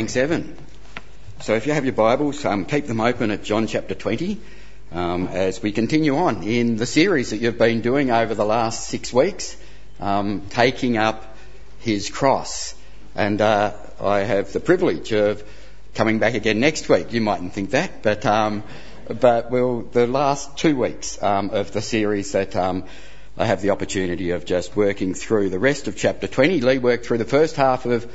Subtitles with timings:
[0.00, 0.56] Evan.
[1.42, 4.40] So if you have your Bibles, um, keep them open at John chapter 20
[4.92, 8.88] um, as we continue on in the series that you've been doing over the last
[8.88, 9.58] six weeks,
[10.00, 11.36] um, taking up
[11.80, 12.74] his cross.
[13.14, 15.44] And uh, I have the privilege of
[15.94, 17.12] coming back again next week.
[17.12, 18.62] You mightn't think that, but um,
[19.06, 22.84] but we'll, the last two weeks um, of the series that um,
[23.36, 26.62] I have the opportunity of just working through the rest of chapter 20.
[26.62, 28.10] Lee worked through the first half of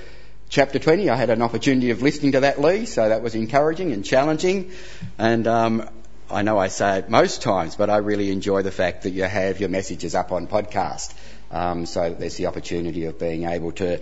[0.49, 1.09] chapter 20.
[1.09, 4.71] I had an opportunity of listening to that, Lee, so that was encouraging and challenging.
[5.17, 5.89] And um,
[6.29, 9.23] I know I say it most times, but I really enjoy the fact that you
[9.23, 11.13] have your messages up on podcast.
[11.51, 14.01] Um, so there's the opportunity of being able to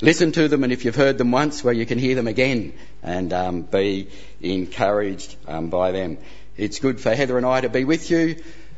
[0.00, 2.74] listen to them, and if you've heard them once, well, you can hear them again
[3.02, 4.08] and um, be
[4.40, 6.18] encouraged um, by them.
[6.56, 8.36] It's good for Heather and I to be with you.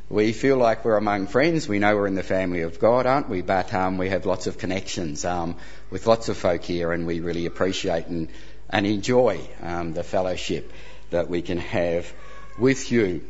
[0.09, 1.67] We feel like we're among friends.
[1.67, 3.43] We know we're in the family of God, aren't we?
[3.43, 5.57] But um, we have lots of connections um,
[5.91, 8.29] with lots of folk here, and we really appreciate and,
[8.71, 10.73] and enjoy um, the fellowship
[11.11, 12.13] that we can have
[12.57, 13.25] with you.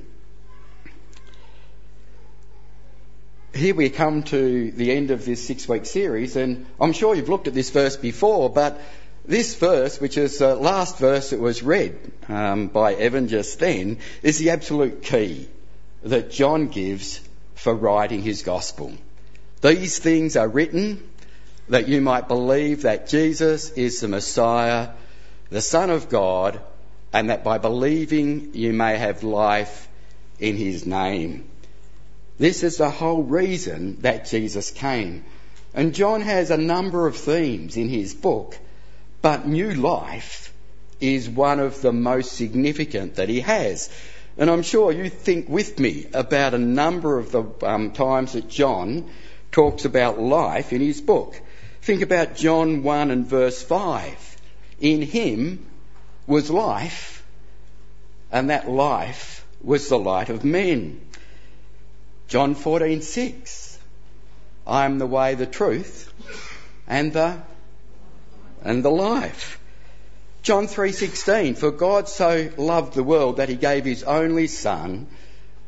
[3.55, 7.31] Here we come to the end of this six week series, and I'm sure you've
[7.31, 8.79] looked at this verse before, but
[9.25, 13.97] this verse, which is the last verse that was read um, by Evan just then,
[14.23, 15.49] is the absolute key
[16.09, 17.21] that John gives
[17.55, 18.93] for writing his gospel.
[19.61, 21.03] These things are written
[21.69, 24.91] that you might believe that Jesus is the Messiah,
[25.51, 26.61] the Son of God,
[27.13, 29.89] and that by believing you may have life
[30.39, 31.49] in his name.
[32.39, 35.25] This is the whole reason that Jesus came.
[35.75, 38.57] And John has a number of themes in his book,
[39.23, 40.53] but new life
[41.01, 43.91] is one of the most significant that he has.
[44.39, 48.49] And I'm sure you think with me about a number of the um, times that
[48.49, 49.11] John
[49.51, 51.41] talks about life in his book.
[51.81, 54.37] Think about John 1 and verse 5.
[54.81, 55.65] In him
[56.27, 57.25] was life,
[58.31, 61.01] and that life was the light of men.
[62.29, 63.79] John 14:6.
[64.67, 66.13] I am the way, the truth,
[66.87, 67.41] and the
[68.63, 69.61] and the life.
[70.47, 75.09] John 3:16 For God so loved the world that he gave his only son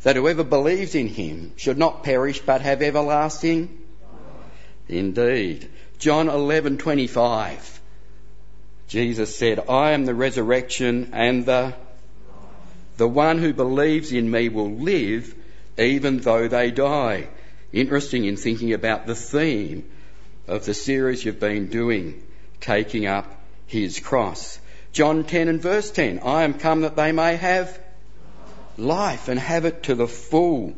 [0.04, 4.88] that whoever believes in him should not perish but have everlasting life.
[4.88, 5.68] Indeed.
[5.98, 7.56] John 11:25
[8.86, 11.74] Jesus said, I am the resurrection and the
[12.98, 15.34] the one who believes in me will live
[15.76, 17.26] even though they die.
[17.72, 19.90] Interesting in thinking about the theme
[20.46, 22.22] of the series you've been doing,
[22.60, 23.26] taking up
[23.66, 24.60] his cross.
[24.92, 27.78] John 10 and verse 10 I am come that they may have
[28.76, 30.74] life and have it to the full.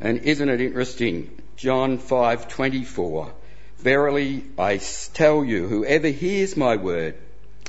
[0.00, 1.30] And isn't it interesting?
[1.56, 3.30] John 5:24
[3.78, 4.80] Verily I
[5.12, 7.14] tell you whoever hears my word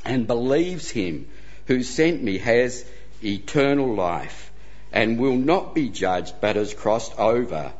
[0.04, 1.26] and believes him
[1.66, 2.84] who sent me has
[3.22, 4.50] eternal life
[4.92, 7.72] and will not be judged but has crossed over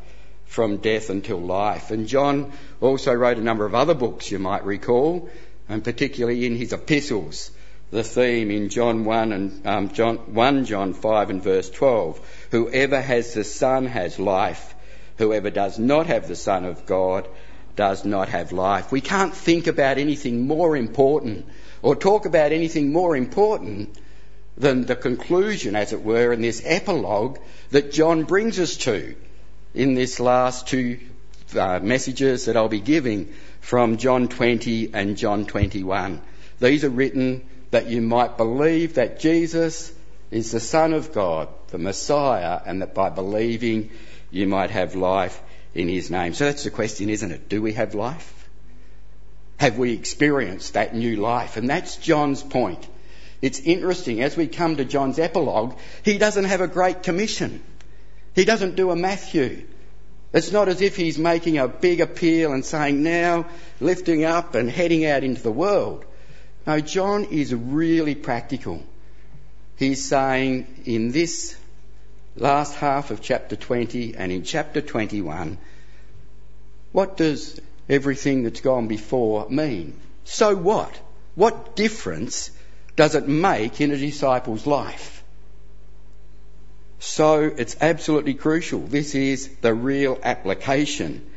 [0.44, 1.90] from death until life.
[1.90, 5.28] And John also wrote a number of other books you might recall
[5.68, 7.50] and particularly in his epistles,
[7.90, 12.46] the theme in John 1 and um, John, 1 John 5 and verse 12.
[12.50, 14.74] Whoever has the Son has life.
[15.18, 17.28] Whoever does not have the Son of God
[17.76, 18.90] does not have life.
[18.90, 21.46] We can't think about anything more important
[21.82, 23.96] or talk about anything more important
[24.56, 27.38] than the conclusion, as it were, in this epilogue
[27.70, 29.14] that John brings us to
[29.74, 30.98] in this last two
[31.56, 33.34] uh, messages that I'll be giving
[33.66, 36.22] from John 20 and John 21.
[36.60, 39.92] These are written that you might believe that Jesus
[40.30, 43.90] is the Son of God, the Messiah, and that by believing
[44.30, 45.42] you might have life
[45.74, 46.32] in His name.
[46.32, 47.48] So that's the question, isn't it?
[47.48, 48.48] Do we have life?
[49.56, 51.56] Have we experienced that new life?
[51.56, 52.86] And that's John's point.
[53.42, 57.64] It's interesting, as we come to John's epilogue, he doesn't have a great commission.
[58.32, 59.66] He doesn't do a Matthew.
[60.36, 63.46] It's not as if he's making a big appeal and saying, now
[63.80, 66.04] lifting up and heading out into the world.
[66.66, 68.84] No, John is really practical.
[69.76, 71.56] He's saying in this
[72.36, 75.56] last half of chapter 20 and in chapter 21,
[76.92, 77.58] what does
[77.88, 79.98] everything that's gone before mean?
[80.24, 81.00] So what?
[81.34, 82.50] What difference
[82.94, 85.15] does it make in a disciple's life?
[86.98, 88.80] So it's absolutely crucial.
[88.80, 91.30] This is the real application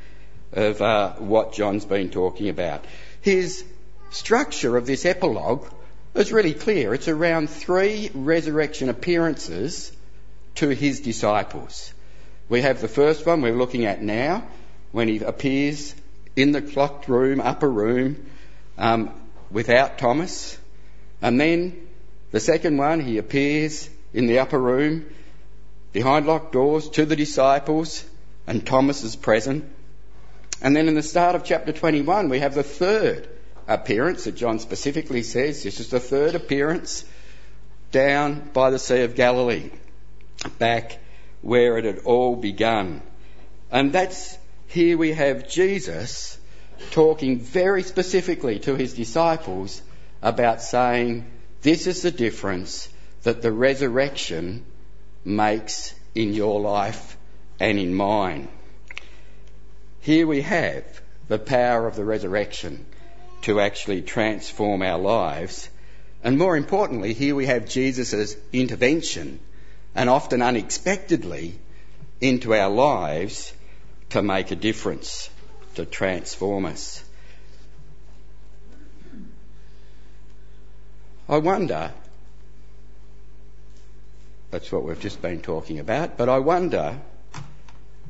[0.53, 2.85] of uh, what John's been talking about.
[3.21, 3.63] His
[4.11, 5.67] structure of this epilogue
[6.15, 6.94] is really clear.
[6.94, 9.91] It's around three resurrection appearances
[10.56, 11.94] to his disciples.
[12.47, 14.47] We have the first one we're looking at now
[14.91, 15.94] when he appears
[16.35, 18.25] in the clocked room, upper room,
[18.77, 19.11] um,
[19.51, 20.57] without Thomas,
[21.21, 21.88] And then
[22.31, 25.06] the second one, he appears in the upper room
[25.91, 28.06] behind locked doors to the disciples,
[28.47, 29.65] and Thomas is present.
[30.62, 33.27] And then in the start of chapter 21, we have the third
[33.68, 35.63] appearance that John specifically says.
[35.63, 37.06] This is the third appearance
[37.91, 39.71] down by the Sea of Galilee,
[40.57, 41.00] back
[41.41, 43.01] where it had all begun.
[43.71, 44.38] And that's
[44.68, 46.38] here we have Jesus
[46.92, 49.81] talking very specifically to his disciples
[50.21, 51.25] about saying,
[51.62, 52.89] This is the difference
[53.24, 54.65] that the resurrection
[55.29, 57.17] makes in your life
[57.59, 58.47] and in mine.
[60.01, 60.83] Here we have
[61.27, 62.85] the power of the resurrection
[63.43, 65.69] to actually transform our lives.
[66.23, 69.39] And more importantly, here we have Jesus' intervention
[69.95, 71.57] and often unexpectedly
[72.19, 73.53] into our lives
[74.09, 75.29] to make a difference,
[75.75, 77.03] to transform us.
[81.29, 81.91] I wonder,
[84.51, 86.99] that's what we've just been talking about, but I wonder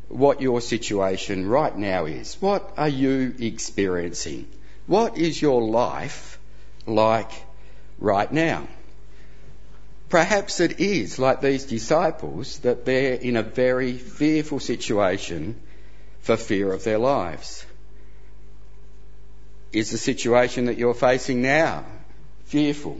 [0.07, 2.35] what your situation right now is.
[2.39, 4.47] What are you experiencing?
[4.87, 6.39] What is your life
[6.87, 7.31] like
[7.99, 8.67] right now?
[10.09, 15.61] Perhaps it is like these disciples that they're in a very fearful situation
[16.21, 17.63] for fear of their lives.
[19.71, 21.85] Is the situation that you're facing now
[22.45, 22.97] fearful?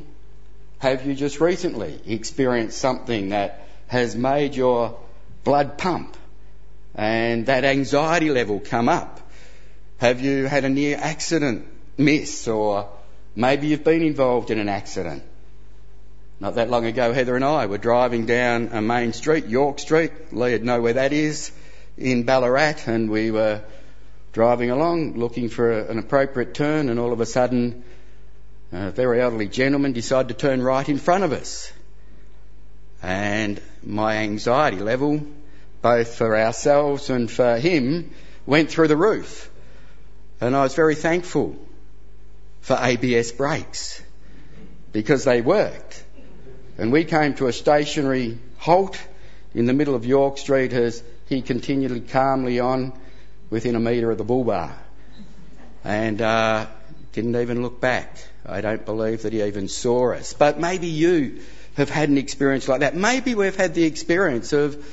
[0.79, 4.97] Have you just recently experienced something that has made your
[5.43, 6.15] blood pump
[6.95, 9.19] and that anxiety level come up?
[9.97, 11.67] Have you had a near accident
[11.97, 12.87] miss or
[13.35, 15.23] maybe you've been involved in an accident?
[16.39, 20.13] Not that long ago, Heather and I were driving down a main street, York Street.
[20.31, 21.51] Leah'd know where that is
[21.97, 23.61] in Ballarat, and we were
[24.31, 27.83] driving along looking for an appropriate turn, and all of a sudden,
[28.71, 31.71] a very elderly gentleman decided to turn right in front of us.
[33.01, 35.21] And my anxiety level,
[35.81, 38.11] both for ourselves and for him,
[38.45, 39.49] went through the roof.
[40.41, 41.55] And I was very thankful
[42.61, 44.01] for ABS brakes
[44.91, 46.03] because they worked.
[46.77, 48.99] And we came to a stationary halt
[49.53, 52.93] in the middle of York Street as he continued calmly on
[53.49, 54.77] within a metre of the bull bar.
[55.83, 56.67] And uh,
[57.13, 58.17] didn't even look back.
[58.45, 60.33] I don't believe that he even saw us.
[60.33, 61.41] But maybe you
[61.75, 62.95] have had an experience like that.
[62.95, 64.83] Maybe we've had the experience of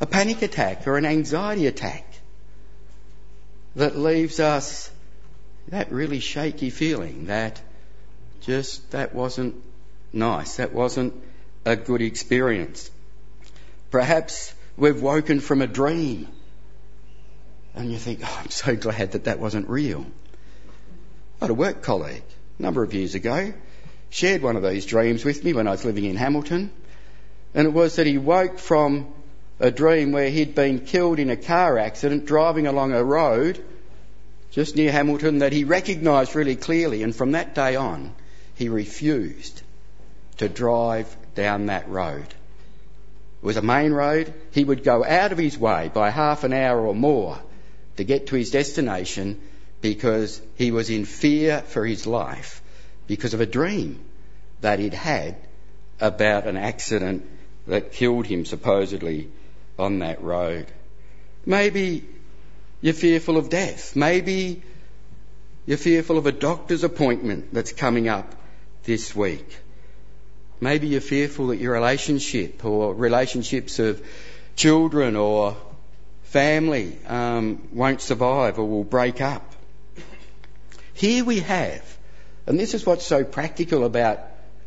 [0.00, 2.04] a panic attack or an anxiety attack
[3.76, 4.90] that leaves us
[5.68, 7.60] that really shaky feeling that
[8.42, 9.54] just that wasn't
[10.12, 10.56] nice.
[10.56, 11.14] That wasn't
[11.64, 12.90] a good experience.
[13.90, 16.28] Perhaps we've woken from a dream
[17.74, 20.06] and you think, oh, I'm so glad that that wasn't real.
[21.40, 22.22] I had a work colleague
[22.58, 23.52] a number of years ago
[24.08, 26.70] shared one of these dreams with me when I was living in Hamilton
[27.54, 29.08] and it was that he woke from
[29.60, 33.62] a dream where he'd been killed in a car accident driving along a road
[34.52, 38.14] just near Hamilton that he recognised really clearly and from that day on
[38.54, 39.62] he refused
[40.36, 42.26] to drive down that road.
[43.42, 44.32] It was a main road.
[44.52, 47.38] He would go out of his way by half an hour or more
[47.96, 49.40] to get to his destination
[49.84, 52.62] because he was in fear for his life
[53.06, 54.02] because of a dream
[54.62, 55.36] that he'd had
[56.00, 57.22] about an accident
[57.66, 59.28] that killed him supposedly
[59.78, 60.66] on that road.
[61.44, 62.02] Maybe
[62.80, 63.94] you're fearful of death.
[63.94, 64.62] Maybe
[65.66, 68.34] you're fearful of a doctor's appointment that's coming up
[68.84, 69.54] this week.
[70.62, 74.02] Maybe you're fearful that your relationship or relationships of
[74.56, 75.58] children or
[76.22, 79.53] family um, won't survive or will break up.
[80.94, 81.82] Here we have,
[82.46, 84.20] and this is what's so practical about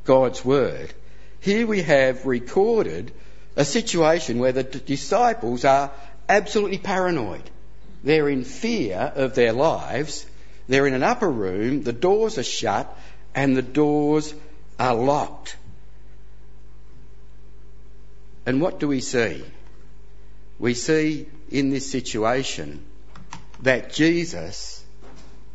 [0.04, 0.94] God's Word,
[1.40, 3.12] here we have recorded
[3.56, 5.92] a situation where the disciples are
[6.28, 7.44] absolutely paranoid.
[8.04, 10.26] They're in fear of their lives.
[10.68, 12.94] They're in an upper room, the doors are shut,
[13.34, 14.34] and the doors
[14.78, 15.56] are locked.
[18.46, 19.44] And what do we see?
[20.60, 22.84] We see in this situation
[23.62, 24.77] that Jesus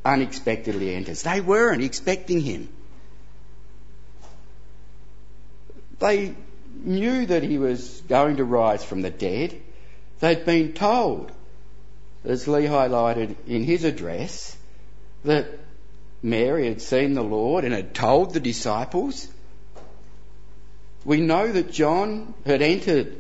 [0.05, 1.23] unexpectedly enters.
[1.23, 2.69] They weren't expecting him.
[5.99, 6.35] They
[6.75, 9.61] knew that he was going to rise from the dead.
[10.21, 11.31] They'd been told,
[12.25, 14.57] as Lee highlighted in his address,
[15.25, 15.47] that
[16.23, 19.29] Mary had seen the Lord and had told the disciples
[21.05, 23.17] we know that John had entered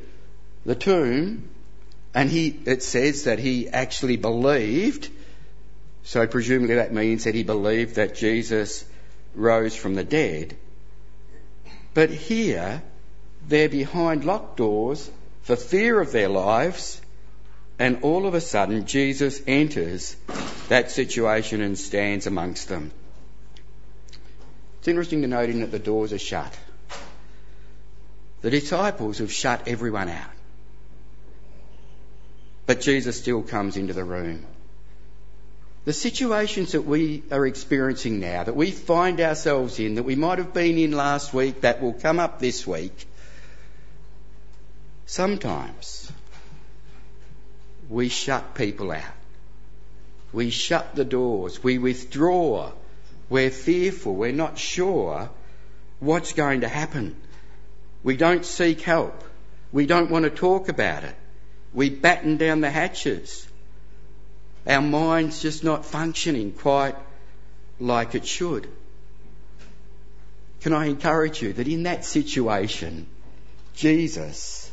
[0.65, 1.49] the tomb
[2.15, 5.09] and he, it says that he actually believed.
[6.05, 8.85] So presumably that means that he believed that Jesus
[9.35, 10.57] rose from the dead.
[11.95, 12.83] But here,
[13.49, 15.11] they're behind locked doors
[15.43, 17.01] for fear of their lives,
[17.79, 20.17] and all of a sudden, Jesus enters
[20.69, 22.93] that situation and stands amongst them.
[24.79, 26.57] It's interesting to note in that the doors are shut.
[28.41, 30.31] The disciples have shut everyone out.
[32.67, 34.45] But Jesus still comes into the room.
[35.85, 40.39] The situations that we are experiencing now, that we find ourselves in, that we might
[40.39, 43.07] have been in last week, that will come up this week,
[45.07, 46.11] sometimes
[47.89, 49.03] we shut people out.
[50.33, 51.63] We shut the doors.
[51.63, 52.73] We withdraw.
[53.29, 54.15] We're fearful.
[54.15, 55.31] We're not sure
[55.99, 57.17] what's going to happen.
[58.05, 59.23] We don't seek help.
[59.73, 61.15] We don't want to talk about it.
[61.75, 63.47] We batten down the hatches.
[64.67, 66.95] Our mind's just not functioning quite
[67.81, 68.69] like it should.
[70.61, 73.07] Can I encourage you that in that situation,
[73.75, 74.71] Jesus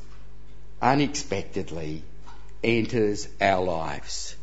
[0.81, 2.03] unexpectedly
[2.63, 4.36] enters our lives.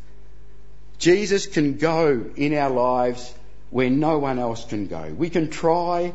[0.97, 3.33] Jesus can go in our lives
[3.69, 5.13] where no one else can go.
[5.15, 6.13] We can try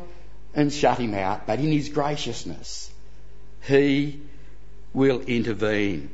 [0.53, 2.91] and shut him out, but in his graciousness,
[3.61, 4.21] he
[4.93, 6.09] will intervene.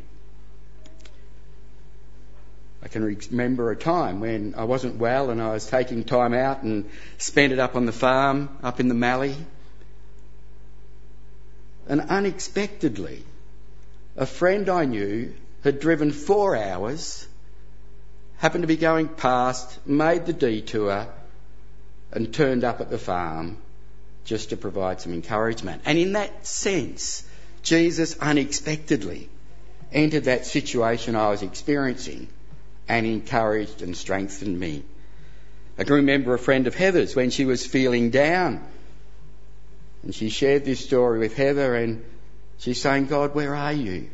[2.82, 6.64] I can remember a time when I wasn't well and I was taking time out
[6.64, 9.36] and spent it up on the farm, up in the Mallee.
[11.88, 13.24] And unexpectedly,
[14.16, 15.34] a friend I knew
[15.64, 17.28] had driven four hours,
[18.38, 21.08] happened to be going past, made the detour,
[22.12, 23.58] and turned up at the farm
[24.24, 25.82] just to provide some encouragement.
[25.86, 27.28] And in that sense,
[27.62, 29.30] Jesus unexpectedly
[29.92, 32.30] entered that situation I was experiencing
[32.90, 34.84] and encouraged and strengthened me.
[35.78, 38.68] I can remember a friend of Heather's when she was feeling down.
[40.04, 42.04] And she shared this story with Heather and
[42.58, 44.10] she's saying, God, where are you?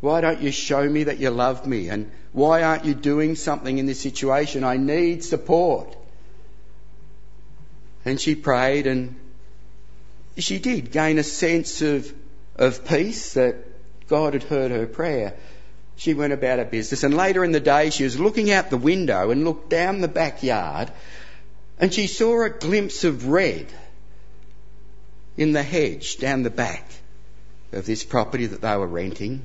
[0.00, 1.88] Why don't you show me that you love me?
[1.88, 4.62] And why aren't you doing something in this situation?
[4.62, 5.96] I need support.
[8.04, 9.16] And she prayed and
[10.36, 12.12] she did gain a sense of,
[12.56, 13.56] of peace that
[14.06, 15.36] God had heard her prayer
[15.96, 17.02] she went about her business.
[17.02, 20.08] And later in the day, she was looking out the window and looked down the
[20.08, 20.90] backyard
[21.78, 23.66] and she saw a glimpse of red
[25.36, 26.88] in the hedge down the back
[27.72, 29.42] of this property that they were renting.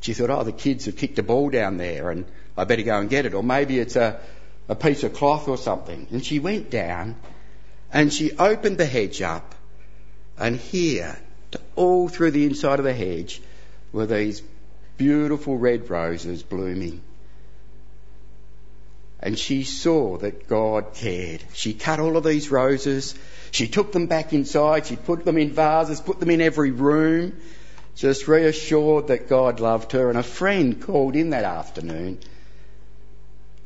[0.00, 2.98] She thought, oh, the kids have kicked a ball down there and I better go
[2.98, 3.34] and get it.
[3.34, 4.20] Or maybe it's a,
[4.68, 6.06] a piece of cloth or something.
[6.10, 7.16] And she went down
[7.92, 9.54] and she opened the hedge up
[10.38, 11.16] and here,
[11.74, 13.40] all through the inside of the hedge,
[13.92, 14.42] were these
[14.96, 17.02] beautiful red roses blooming.
[19.20, 21.42] And she saw that God cared.
[21.52, 23.14] She cut all of these roses.
[23.50, 24.86] She took them back inside.
[24.86, 27.32] She put them in vases, put them in every room,
[27.94, 30.10] just reassured that God loved her.
[30.10, 32.18] And a friend called in that afternoon,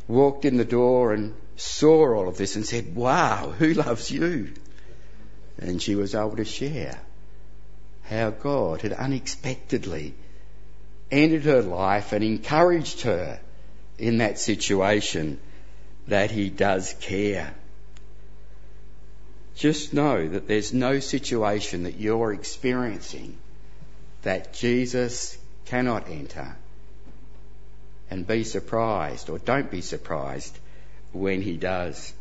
[0.06, 4.52] walked in the door and saw all of this and said, Wow, who loves you?
[5.58, 6.98] And she was able to share
[8.04, 10.14] how God had unexpectedly
[11.10, 13.40] entered her life and encouraged her
[13.98, 15.38] in that situation
[16.08, 17.54] that he does care.
[19.54, 23.36] Just know that there's no situation that you're experiencing
[24.22, 25.36] that Jesus
[25.66, 26.56] cannot enter.
[28.10, 30.58] And be surprised, or don't be surprised,
[31.12, 32.12] when he does.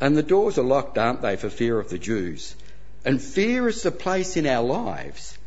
[0.00, 2.56] And the doors are locked, aren't they, for fear of the Jews?
[3.04, 5.38] And fear is the place in our lives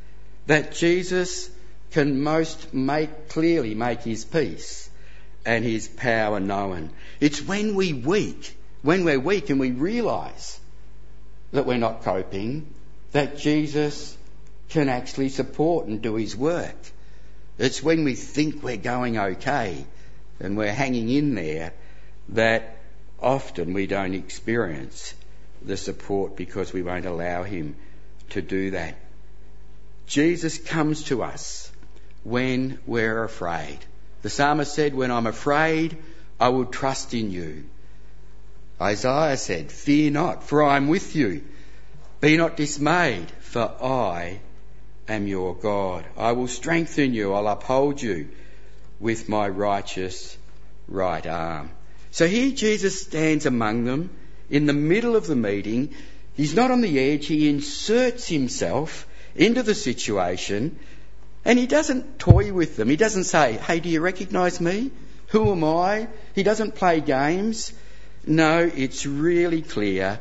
[0.46, 1.50] that Jesus
[1.92, 4.90] can most make clearly make his peace
[5.46, 6.90] and his power known.
[7.20, 10.60] It's when we weak, when we're weak and we realise
[11.52, 12.74] that we're not coping,
[13.14, 14.18] that Jesus
[14.70, 16.76] can actually support and do his work.
[17.58, 19.86] It's when we think we're going okay
[20.40, 21.74] and we're hanging in there
[22.30, 22.78] that
[23.20, 25.14] often we don't experience
[25.64, 27.76] the support because we won't allow him
[28.30, 28.96] to do that.
[30.06, 31.72] Jesus comes to us
[32.24, 33.80] when we're afraid.
[34.22, 35.98] The psalmist said, When I'm afraid,
[36.40, 37.66] I will trust in you.
[38.82, 41.44] Isaiah said, Fear not, for I am with you.
[42.20, 44.40] Be not dismayed, for I
[45.08, 46.06] am your God.
[46.18, 48.30] I will strengthen you, I'll uphold you
[49.00, 50.38] with my righteous
[50.88, 51.72] right arm.
[52.12, 54.10] So here Jesus stands among them
[54.50, 55.94] in the middle of the meeting.
[56.36, 60.80] He's not on the edge, he inserts himself into the situation
[61.48, 62.90] and he doesn't toy with them.
[62.90, 64.92] He doesn't say, hey, do you recognise me?
[65.30, 66.10] Who am I?
[66.36, 67.72] He doesn't play games.
[68.26, 70.20] No, it's really clear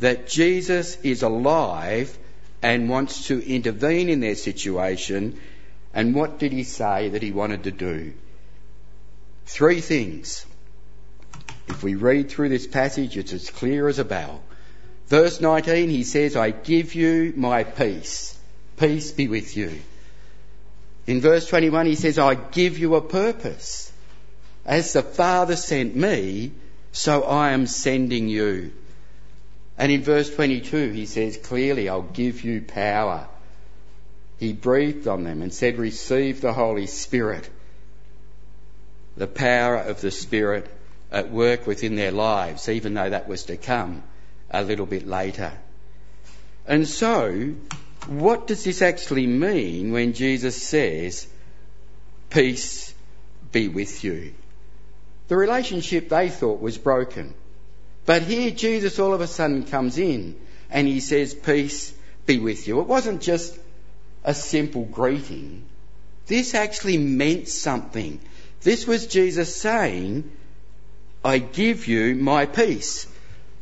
[0.00, 2.16] that Jesus is alive
[2.62, 5.40] and wants to intervene in their situation.
[5.94, 8.12] And what did he say that he wanted to do?
[9.46, 10.44] Three things.
[11.68, 14.42] If we read through this passage, it's as clear as a bell.
[15.06, 18.38] Verse 19, he says, I give you my peace.
[18.76, 19.80] Peace be with you.
[21.06, 23.92] In verse 21, he says, I give you a purpose.
[24.64, 26.52] As the Father sent me,
[26.92, 28.72] so I am sending you.
[29.78, 33.28] And in verse 22, he says clearly, I'll give you power.
[34.38, 37.48] He breathed on them and said, Receive the Holy Spirit.
[39.16, 40.66] The power of the Spirit
[41.12, 44.02] at work within their lives, even though that was to come
[44.50, 45.52] a little bit later.
[46.66, 47.54] And so,
[48.08, 51.26] what does this actually mean when Jesus says,
[52.30, 52.94] Peace
[53.52, 54.32] be with you?
[55.28, 57.34] The relationship they thought was broken.
[58.04, 60.36] But here Jesus all of a sudden comes in
[60.70, 61.92] and he says, Peace
[62.26, 62.80] be with you.
[62.80, 63.58] It wasn't just
[64.24, 65.64] a simple greeting.
[66.26, 68.20] This actually meant something.
[68.62, 70.30] This was Jesus saying,
[71.24, 73.06] I give you my peace.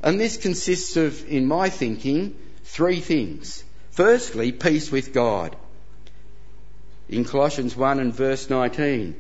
[0.03, 3.64] And this consists of, in my thinking, three things.
[3.95, 5.55] Firstly, peace with God.
[7.09, 9.15] In Colossians 1 and verse 19,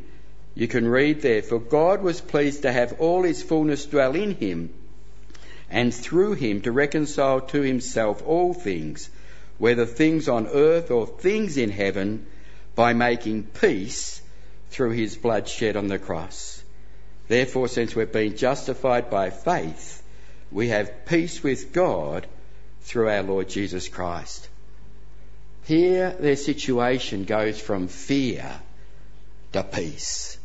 [0.56, 4.34] you can read there, For God was pleased to have all his fullness dwell in
[4.34, 4.70] him,
[5.70, 9.08] and through him to reconcile to himself all things,
[9.58, 12.26] whether things on earth or things in heaven,
[12.74, 14.20] by making peace
[14.70, 16.60] through his blood shed on the cross.
[17.28, 20.02] Therefore, since we've been justified by faith,
[20.50, 22.26] we have peace with God
[22.82, 24.48] through our Lord Jesus Christ.
[25.66, 28.60] Here, their situation goes from fear
[29.52, 30.38] to peace.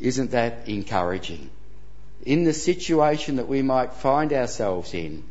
[0.00, 1.50] Isn't that encouraging?
[2.24, 5.24] In the situation that we might find ourselves in,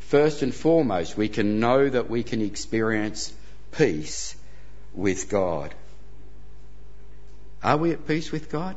[0.00, 3.32] first and foremost, we can know that we can experience
[3.72, 4.36] peace
[4.94, 5.74] with God.
[7.62, 8.76] Are we at peace with God?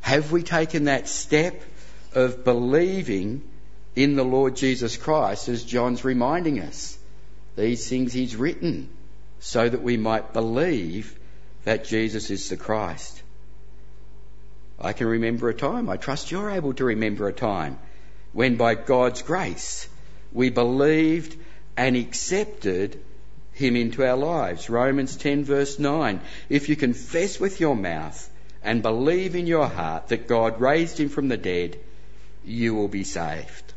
[0.00, 1.62] Have we taken that step
[2.14, 3.42] of believing
[3.94, 6.98] in the Lord Jesus Christ as John's reminding us?
[7.56, 8.88] These things he's written
[9.40, 11.18] so that we might believe
[11.64, 13.22] that Jesus is the Christ.
[14.80, 17.78] I can remember a time, I trust you're able to remember a time,
[18.32, 19.88] when by God's grace
[20.32, 21.36] we believed
[21.76, 23.00] and accepted
[23.52, 24.70] him into our lives.
[24.70, 26.20] Romans 10 verse 9.
[26.48, 28.30] If you confess with your mouth
[28.62, 31.78] and believe in your heart that God raised him from the dead,
[32.44, 33.71] you will be saved.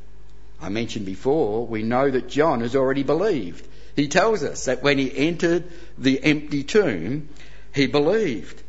[0.61, 3.67] I mentioned before, we know that John has already believed.
[3.95, 5.63] He tells us that when he entered
[5.97, 7.29] the empty tomb,
[7.73, 8.61] he believed.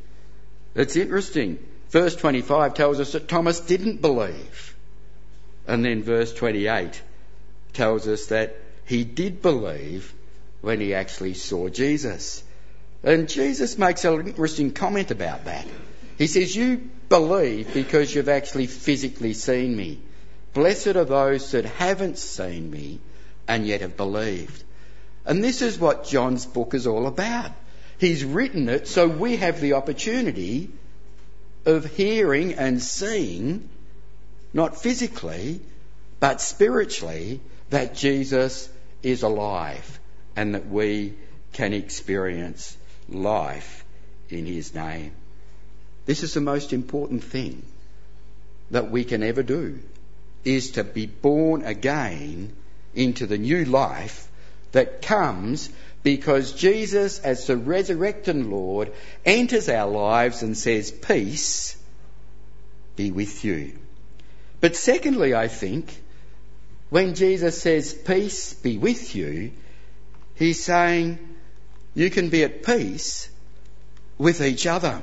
[0.75, 1.59] It's interesting.
[1.91, 4.77] Verse 25 tells us that Thomas didn't believe.
[5.67, 7.01] And then verse 28
[7.73, 10.13] tells us that he did believe
[10.61, 12.43] when he actually saw Jesus.
[13.03, 15.67] And Jesus makes an interesting comment about that.
[16.19, 20.01] He says, You believe because you've actually physically seen me.
[20.57, 22.99] Blessed are those that haven't seen me
[23.47, 24.65] and yet have believed.
[25.27, 27.53] And this is what John's book is all about.
[27.99, 30.71] He's written it so we have the opportunity
[31.67, 33.69] of hearing and seeing,
[34.55, 35.61] not physically,
[36.21, 38.71] but spiritually, that Jesus
[39.03, 40.01] is alive
[40.37, 41.13] and that we
[41.53, 42.75] can experience
[43.11, 43.85] life
[44.31, 45.13] in his name.
[46.07, 47.63] This is the most important thing
[48.71, 49.81] that we can ever do,
[50.47, 52.53] is to be born again
[52.95, 54.29] into the new life
[54.73, 55.69] that comes
[56.05, 58.93] because Jesus, as the resurrected Lord,
[59.25, 61.77] enters our lives and says, Peace
[62.95, 63.77] be with you.
[64.61, 66.01] But secondly, I think,
[66.91, 69.51] when Jesus says, Peace be with you,
[70.37, 71.19] he's saying,
[71.95, 73.29] You can be at peace
[74.17, 75.03] with each other.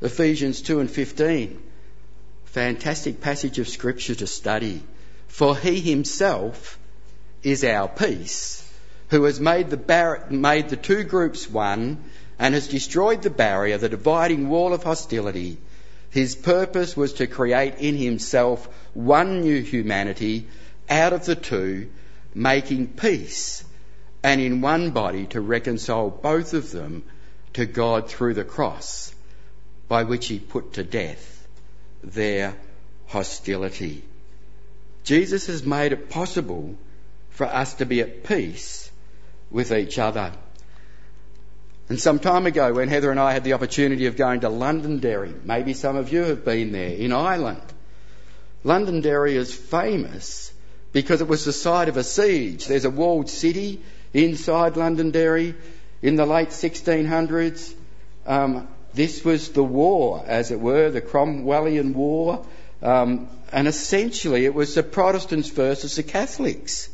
[0.00, 1.69] Ephesians 2 and 15.
[2.50, 4.82] Fantastic passage of scripture to study.
[5.28, 6.80] For he himself
[7.44, 8.68] is our peace,
[9.10, 12.02] who has made the, bar- made the two groups one
[12.40, 15.58] and has destroyed the barrier, the dividing wall of hostility.
[16.10, 20.48] His purpose was to create in himself one new humanity
[20.88, 21.88] out of the two,
[22.34, 23.62] making peace,
[24.24, 27.04] and in one body to reconcile both of them
[27.52, 29.14] to God through the cross
[29.86, 31.39] by which he put to death
[32.02, 32.56] their
[33.06, 34.04] hostility.
[35.04, 36.76] Jesus has made it possible
[37.30, 38.90] for us to be at peace
[39.50, 40.32] with each other.
[41.88, 45.34] And some time ago, when Heather and I had the opportunity of going to Londonderry,
[45.44, 47.62] maybe some of you have been there, in Ireland,
[48.62, 50.52] Londonderry is famous
[50.92, 52.66] because it was the site of a siege.
[52.66, 53.82] There's a walled city
[54.12, 55.54] inside Londonderry
[56.02, 57.74] in the late 1600s.
[58.26, 62.44] Um, this was the war, as it were, the Cromwellian War.
[62.82, 66.88] Um, and essentially, it was the Protestants versus the Catholics.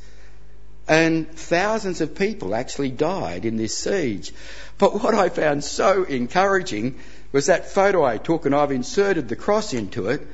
[0.89, 4.33] And thousands of people actually died in this siege.
[4.79, 6.97] But what I found so encouraging
[7.33, 10.27] was that photo I took, and I've inserted the cross into it,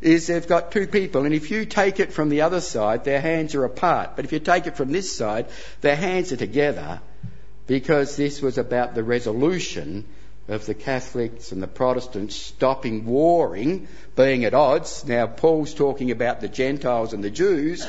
[0.00, 3.20] is they've got two people, and if you take it from the other side, their
[3.20, 4.16] hands are apart.
[4.16, 5.46] But if you take it from this side,
[5.82, 7.00] their hands are together,
[7.66, 10.06] because this was about the resolution
[10.50, 13.86] of the Catholics and the Protestants stopping warring,
[14.16, 15.04] being at odds.
[15.06, 17.86] Now, Paul's talking about the Gentiles and the Jews,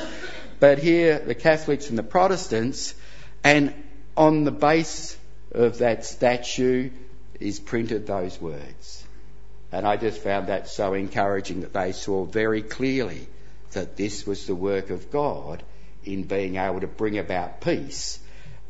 [0.60, 2.94] but here the Catholics and the Protestants,
[3.42, 3.74] and
[4.16, 5.16] on the base
[5.50, 6.90] of that statue
[7.40, 9.04] is printed those words.
[9.72, 13.26] And I just found that so encouraging that they saw very clearly
[13.72, 15.64] that this was the work of God
[16.04, 18.20] in being able to bring about peace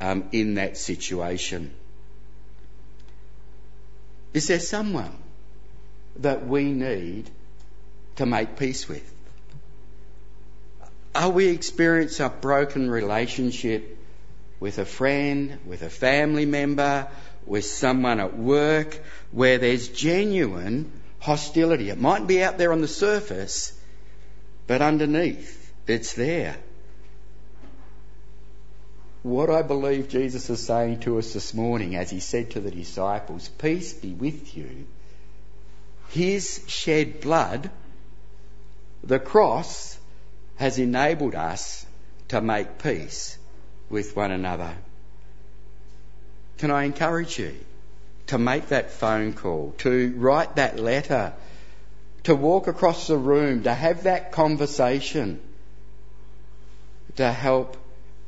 [0.00, 1.74] um, in that situation.
[4.34, 5.16] Is there someone
[6.16, 7.30] that we need
[8.16, 9.08] to make peace with?
[11.14, 13.98] Are we experiencing a broken relationship
[14.60, 17.08] with a friend, with a family member,
[17.44, 18.98] with someone at work
[19.30, 20.90] where there's genuine
[21.20, 21.90] hostility?
[21.90, 23.78] It might be out there on the surface,
[24.66, 26.56] but underneath it's there.
[29.22, 32.72] What I believe Jesus is saying to us this morning as he said to the
[32.72, 34.86] disciples, Peace be with you.
[36.08, 37.70] His shed blood,
[39.04, 39.96] the cross,
[40.56, 41.86] has enabled us
[42.28, 43.38] to make peace
[43.88, 44.76] with one another.
[46.58, 47.54] Can I encourage you
[48.28, 51.32] to make that phone call, to write that letter,
[52.24, 55.40] to walk across the room, to have that conversation,
[57.16, 57.76] to help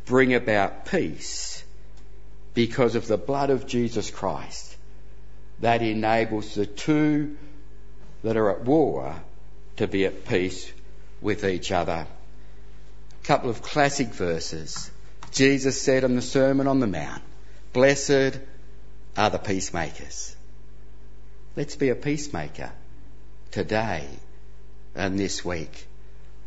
[0.06, 1.64] bring about peace
[2.54, 4.76] because of the blood of Jesus Christ
[5.60, 7.36] that enables the two
[8.22, 9.14] that are at war
[9.76, 10.70] to be at peace
[11.20, 12.06] with each other
[13.22, 14.90] A couple of classic verses.
[15.32, 17.22] Jesus said in the Sermon on the Mount,
[17.72, 18.38] Blessed
[19.16, 20.36] are the peacemakers.
[21.56, 22.70] Let's be a peacemaker
[23.50, 24.06] today
[24.94, 25.86] and this week.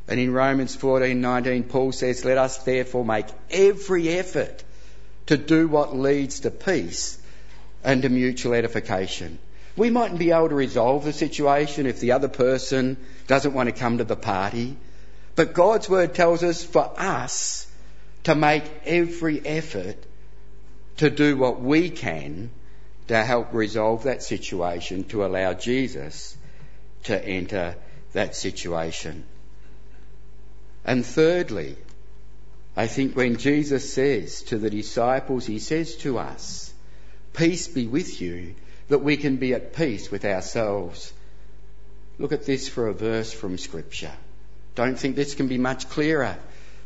[0.07, 4.63] And in Romans 14:19 Paul says, "Let us therefore make every effort
[5.25, 7.17] to do what leads to peace
[7.83, 9.39] and to mutual edification."
[9.75, 13.79] We mightn't be able to resolve the situation if the other person doesn't want to
[13.79, 14.77] come to the party.
[15.35, 17.67] But God's word tells us for us
[18.23, 19.97] to make every effort
[20.97, 22.49] to do what we can
[23.07, 26.35] to help resolve that situation, to allow Jesus
[27.03, 27.75] to enter
[28.13, 29.23] that situation.
[30.87, 31.75] And thirdly,
[32.77, 36.73] I think when Jesus says to the disciples, he says to us,
[37.33, 38.55] Peace be with you,
[38.87, 41.11] that we can be at peace with ourselves.
[42.17, 44.13] Look at this for a verse from Scripture.
[44.75, 46.37] Don't think this can be much clearer.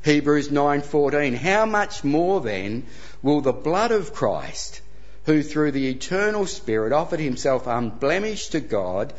[0.04, 2.88] Hebrews 9:14 How much more then
[3.22, 4.82] will the blood of Christ
[5.26, 9.14] who through the eternal spirit offered himself unblemished to God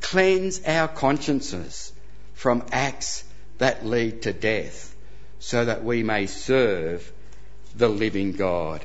[0.00, 1.92] cleanse our consciences
[2.34, 3.23] from acts
[3.58, 4.94] that lead to death
[5.38, 7.12] so that we may serve
[7.76, 8.84] the living God.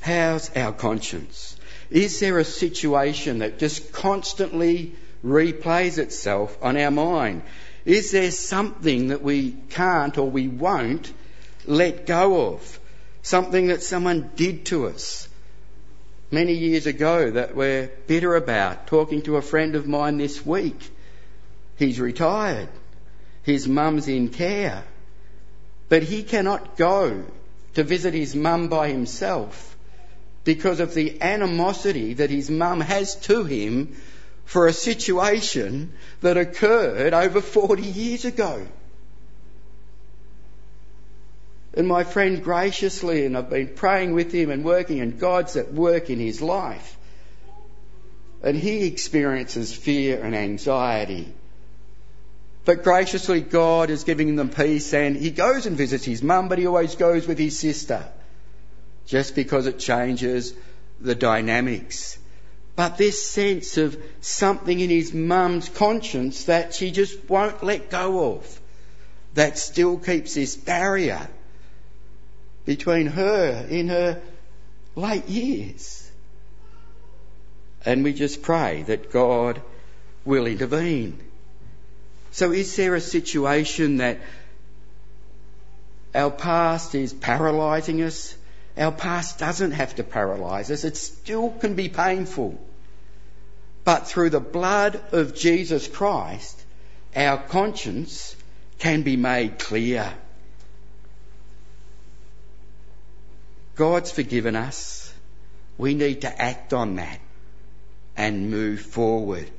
[0.00, 1.56] How's our conscience?
[1.90, 4.94] Is there a situation that just constantly
[5.24, 7.42] replays itself on our mind?
[7.84, 11.12] Is there something that we can't or we won't
[11.66, 12.80] let go of?
[13.22, 15.28] Something that someone did to us
[16.30, 18.86] many years ago that we're bitter about?
[18.86, 20.90] Talking to a friend of mine this week.
[21.76, 22.68] He's retired.
[23.42, 24.84] His mum's in care.
[25.88, 27.24] But he cannot go
[27.74, 29.76] to visit his mum by himself
[30.44, 33.96] because of the animosity that his mum has to him
[34.44, 38.66] for a situation that occurred over 40 years ago.
[41.74, 45.74] And my friend graciously, and I've been praying with him and working, and God's at
[45.74, 46.96] work in his life.
[48.42, 51.34] And he experiences fear and anxiety.
[52.66, 56.58] But graciously, God is giving them peace, and he goes and visits his mum, but
[56.58, 58.06] he always goes with his sister,
[59.06, 60.52] just because it changes
[61.00, 62.18] the dynamics
[62.76, 68.34] but this sense of something in his mum's conscience that she just won't let go
[68.34, 68.60] of,
[69.32, 71.26] that still keeps this barrier
[72.66, 74.20] between her in her
[74.94, 76.10] late years.
[77.86, 79.62] And we just pray that God
[80.26, 81.18] will intervene.
[82.36, 84.18] So is there a situation that
[86.14, 88.36] our past is paralysing us?
[88.76, 90.84] Our past doesn't have to paralyse us.
[90.84, 92.60] It still can be painful.
[93.84, 96.62] But through the blood of Jesus Christ,
[97.16, 98.36] our conscience
[98.80, 100.12] can be made clear.
[103.76, 105.10] God's forgiven us.
[105.78, 107.18] We need to act on that
[108.14, 109.50] and move forward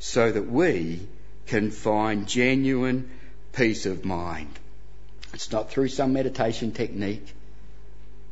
[0.00, 1.06] so that we
[1.46, 3.10] can find genuine
[3.52, 4.58] peace of mind.
[5.32, 7.34] It's not through some meditation technique.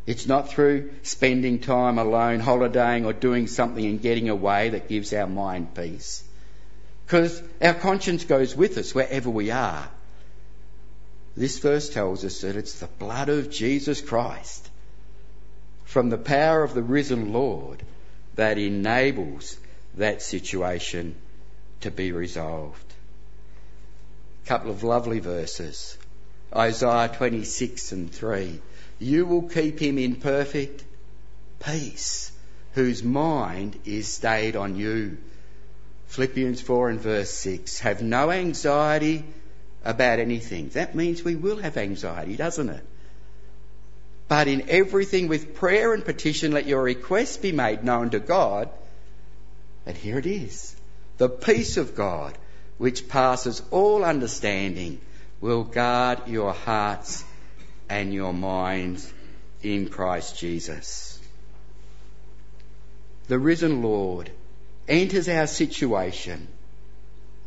[0.07, 5.13] It's not through spending time alone, holidaying, or doing something and getting away that gives
[5.13, 6.25] our mind peace.
[7.07, 9.89] Because our conscience goes with us wherever we are.
[11.37, 14.69] This verse tells us that it's the blood of Jesus Christ
[15.85, 17.83] from the power of the risen Lord
[18.35, 19.57] that enables
[19.95, 21.15] that situation
[21.83, 22.92] to be resolved.
[24.45, 25.97] A couple of lovely verses.
[26.55, 28.61] Isaiah 26 and 3.
[28.99, 30.85] You will keep him in perfect
[31.61, 32.33] peace,
[32.73, 35.19] whose mind is stayed on you.
[36.07, 37.81] Philippians 4 and verse 6.
[37.81, 39.25] Have no anxiety
[39.85, 40.69] about anything.
[40.71, 42.85] That means we will have anxiety, doesn't it?
[44.29, 48.71] But in everything with prayer and petition, let your requests be made known to God.
[49.85, 50.75] And here it is.
[51.19, 52.37] The peace of God,
[52.79, 55.01] which passes all understanding,
[55.41, 57.25] will guard your hearts
[57.89, 59.13] and your minds
[59.63, 61.19] in Christ Jesus.
[63.29, 64.31] The risen Lord
[64.89, 66.49] enters our situation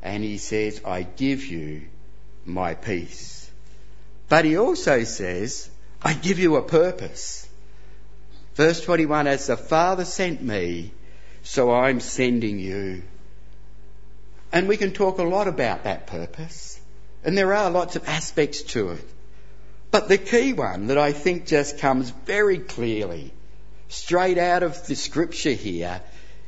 [0.02, 1.84] and he says, I give you
[2.46, 3.50] my peace.
[4.30, 5.70] But he also says,
[6.02, 7.48] I give you a purpose.
[8.56, 10.92] Verse 21 As the Father sent me,
[11.44, 13.04] so I'm sending you.
[14.56, 16.80] And we can talk a lot about that purpose.
[17.26, 19.04] And there are lots of aspects to it.
[19.92, 23.34] But the key one that I think just comes very clearly
[23.90, 26.02] straight out of the scripture here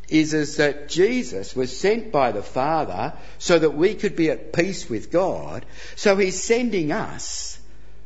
[0.07, 4.53] is, is that Jesus was sent by the Father so that we could be at
[4.53, 5.65] peace with God.
[5.97, 7.59] So he's sending us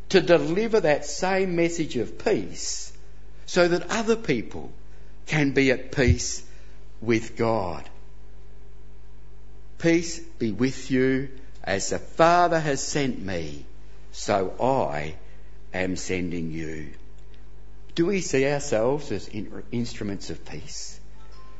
[0.10, 2.92] to deliver that same message of peace
[3.46, 4.72] so that other people
[5.28, 6.44] can be at peace
[7.02, 7.88] with God.
[9.82, 11.30] Peace be with you
[11.63, 13.65] as the Father has sent me,
[14.12, 15.15] so I
[15.74, 16.89] am sending you.
[17.96, 21.00] Do we see ourselves as in- instruments of peace?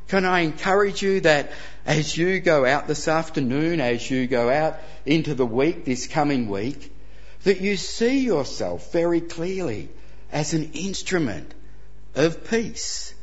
[0.06, 1.50] Can I encourage you that
[1.84, 6.48] as you go out this afternoon, as you go out into the week, this coming
[6.48, 6.94] week,
[7.42, 9.88] that you see yourself very clearly
[10.30, 11.52] as an instrument
[12.14, 13.14] of peace.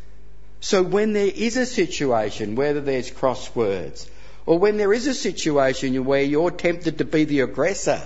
[0.60, 4.08] So when there is a situation, whether there's crosswords,
[4.50, 8.02] or when there is a situation where you're tempted to be the aggressor,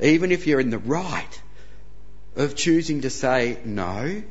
[0.00, 1.40] even if you're in the right,
[2.34, 4.24] of choosing to say, no,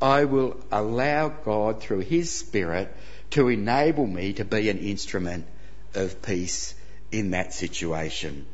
[0.00, 2.90] I will allow God through His Spirit
[3.32, 5.44] to enable me to be an instrument
[5.92, 6.74] of peace
[7.10, 8.46] in that situation.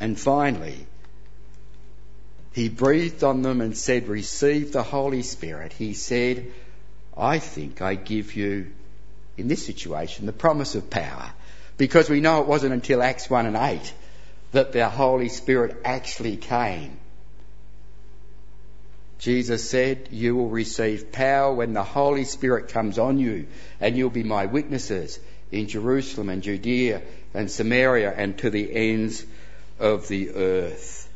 [0.00, 0.86] And finally,
[2.54, 5.74] he breathed on them and said, Receive the Holy Spirit.
[5.74, 6.50] He said,
[7.14, 8.72] I think I give you,
[9.38, 11.30] in this situation, the promise of power.
[11.76, 13.94] Because we know it wasn't until Acts 1 and 8
[14.52, 16.98] that the Holy Spirit actually came.
[19.18, 23.46] Jesus said, You will receive power when the Holy Spirit comes on you,
[23.80, 25.18] and you'll be my witnesses
[25.50, 27.02] in Jerusalem and Judea
[27.34, 29.24] and Samaria and to the ends
[29.78, 31.08] of the earth.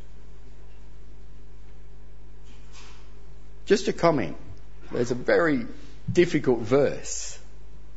[3.67, 4.37] Just a comment.
[4.91, 5.67] There's a very
[6.13, 7.39] difficult verse.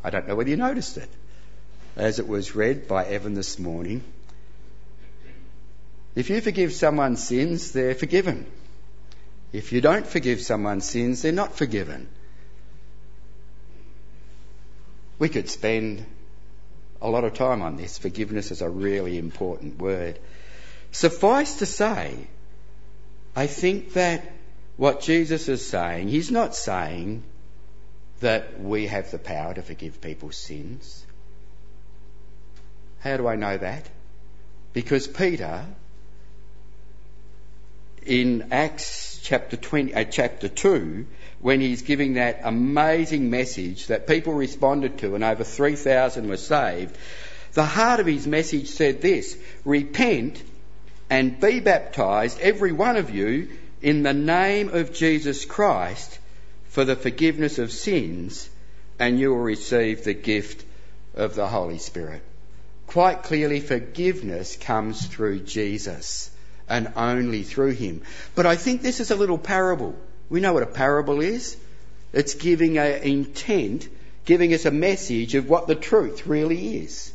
[0.05, 1.09] I don't know whether you noticed it
[1.95, 4.03] as it was read by Evan this morning.
[6.13, 8.45] If you forgive someone's sins, they're forgiven.
[9.51, 12.07] If you don't forgive someone's sins, they're not forgiven.
[15.17, 16.05] We could spend
[17.01, 17.97] a lot of time on this.
[17.97, 20.19] Forgiveness is a really important word.
[20.91, 22.27] Suffice to say,
[23.35, 24.31] I think that
[24.77, 27.23] what Jesus is saying, he's not saying
[28.21, 31.05] that we have the power to forgive people's sins.
[32.99, 33.87] How do I know that?
[34.73, 35.65] Because Peter,
[38.05, 41.05] in Acts chapter 20, uh, chapter 2,
[41.39, 46.97] when he's giving that amazing message that people responded to and over 3,000 were saved,
[47.53, 50.41] the heart of his message said this, repent
[51.09, 53.49] and be baptized, every one of you,
[53.81, 56.19] in the name of Jesus Christ
[56.75, 58.49] for the forgiveness of sins,
[58.99, 60.65] and you will receive the gift
[61.13, 62.21] of the Holy Spirit.
[62.87, 66.29] quite clearly forgiveness comes through Jesus
[66.67, 68.01] and only through him.
[68.35, 69.95] But I think this is a little parable.
[70.29, 71.55] We know what a parable is.
[72.11, 73.87] It's giving an intent,
[74.25, 77.13] giving us a message of what the truth really is.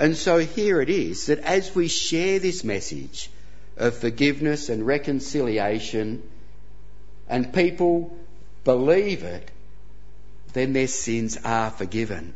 [0.00, 3.30] And so here it is that as we share this message
[3.76, 6.24] of forgiveness and reconciliation,
[7.28, 8.18] and people
[8.68, 9.50] believe it,
[10.52, 12.34] then their sins are forgiven.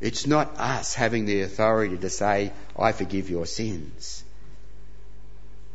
[0.00, 4.22] It's not us having the authority to say, I forgive your sins.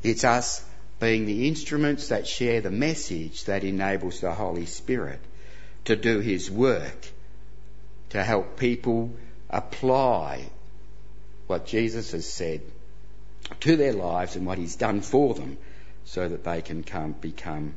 [0.02, 0.64] It's us
[1.02, 5.20] being the instruments that share the message that enables the Holy Spirit
[5.84, 7.08] to do His work,
[8.12, 9.12] to help people
[9.50, 10.46] apply
[11.48, 12.62] what Jesus has said
[13.60, 15.58] to their lives and what He's done for them
[16.06, 17.76] so that they can come, become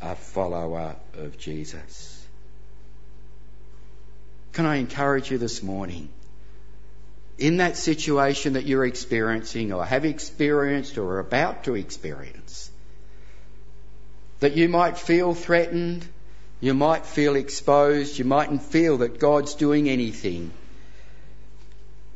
[0.00, 2.26] a follower of Jesus.
[4.52, 6.08] Can I encourage you this morning?
[7.38, 12.70] In that situation that you're experiencing or have experienced or are about to experience,
[14.40, 16.06] that you might feel threatened,
[16.60, 20.50] you might feel exposed, you mightn't feel that God's doing anything.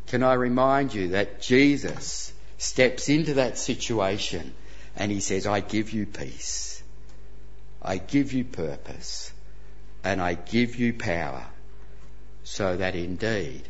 [0.08, 4.54] Can I remind you that Jesus steps into that situation
[4.96, 6.71] and he says, I give you peace.
[7.82, 9.32] I give you purpose
[10.04, 11.44] and I give you power
[12.44, 13.62] so that indeed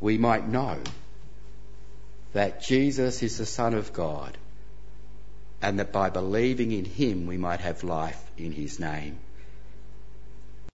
[0.00, 0.78] we might know
[2.32, 4.36] that Jesus is the Son of God
[5.62, 9.18] and that by believing in Him we might have life in His name.